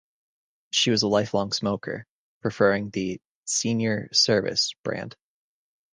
[0.71, 2.07] She was a lifelong smoker,
[2.41, 5.15] preferring the "Senior Service" brand.